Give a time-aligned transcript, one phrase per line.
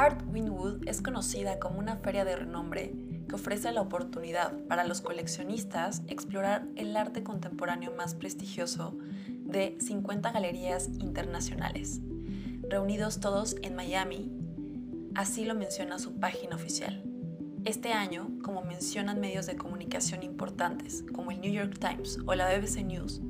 [0.00, 2.94] Art Winwood es conocida como una feria de renombre
[3.28, 8.96] que ofrece la oportunidad para los coleccionistas explorar el arte contemporáneo más prestigioso
[9.28, 12.00] de 50 galerías internacionales,
[12.62, 14.32] reunidos todos en Miami,
[15.14, 17.04] así lo menciona su página oficial.
[17.66, 22.48] Este año, como mencionan medios de comunicación importantes como el New York Times o la
[22.48, 23.20] BBC News,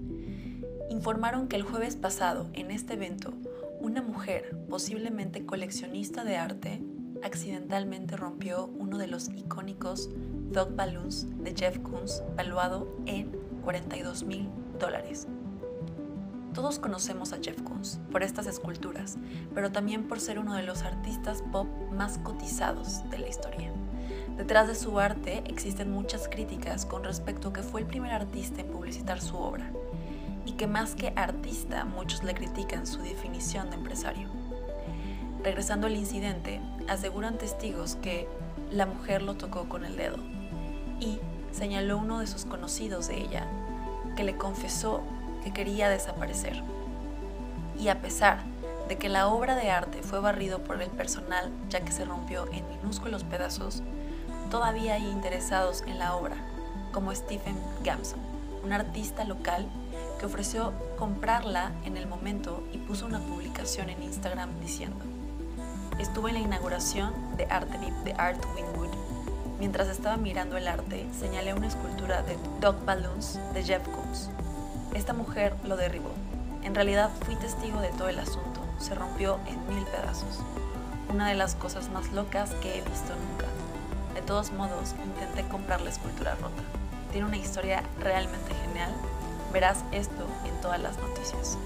[0.89, 3.34] informaron que el jueves pasado en este evento
[3.81, 6.83] una mujer, posiblemente coleccionista de arte,
[7.23, 10.11] accidentalmente rompió uno de los icónicos
[10.50, 13.31] dog balloons de Jeff Koons valuado en
[13.64, 15.27] 42 mil dólares.
[16.53, 19.17] Todos conocemos a Jeff Koons por estas esculturas,
[19.54, 23.73] pero también por ser uno de los artistas pop más cotizados de la historia.
[24.37, 28.61] Detrás de su arte existen muchas críticas con respecto a que fue el primer artista
[28.61, 29.71] en publicitar su obra,
[30.44, 34.28] y que más que artista muchos le critican su definición de empresario.
[35.42, 38.28] Regresando al incidente, aseguran testigos que
[38.70, 40.19] la mujer lo tocó con el dedo
[41.00, 41.19] y
[41.53, 43.47] señaló uno de sus conocidos de ella
[44.17, 45.03] que le confesó
[45.42, 46.62] que quería desaparecer.
[47.78, 48.43] Y a pesar
[48.89, 52.47] de que la obra de arte fue barrido por el personal ya que se rompió
[52.53, 53.83] en minúsculos pedazos,
[54.50, 56.37] todavía hay interesados en la obra,
[56.93, 58.20] como Stephen Gamson,
[58.65, 59.67] un artista local
[60.21, 65.03] que ofreció comprarla en el momento y puso una publicación en Instagram diciendo,
[65.99, 68.91] estuve en la inauguración de Artemip de Art Winwood.
[69.59, 74.29] Mientras estaba mirando el arte, señalé una escultura de Dog Balloons de Jeff Koons.
[74.95, 76.11] Esta mujer lo derribó.
[76.65, 78.61] En realidad fui testigo de todo el asunto.
[78.79, 80.41] Se rompió en mil pedazos.
[81.09, 83.47] Una de las cosas más locas que he visto nunca.
[84.15, 86.62] De todos modos, intenté comprar la escultura rota.
[87.11, 88.93] Tiene una historia realmente genial
[89.53, 91.59] verás esto en todas las noticias.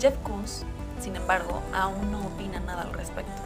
[0.00, 0.64] Jeff Koons,
[1.00, 3.42] sin embargo, aún no opina nada al respecto.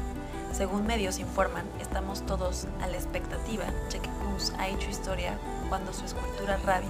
[0.52, 5.92] Según medios informan, estamos todos a la expectativa, ya que Koons ha hecho historia cuando
[5.92, 6.88] su escultura Rabbit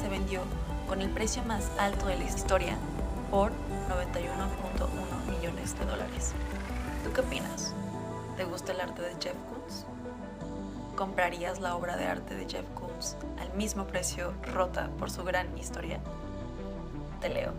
[0.00, 0.42] se vendió
[0.88, 2.76] con el precio más alto de la historia
[3.30, 3.50] por
[3.88, 6.32] 91.1 millones de dólares.
[7.04, 7.74] ¿Tú qué opinas?
[8.36, 9.97] ¿Te gusta el arte de Jeff Koons?
[10.98, 15.56] ¿Comprarías la obra de arte de Jeff Koons al mismo precio rota por su gran
[15.56, 16.00] historia?
[17.20, 17.52] Te leo.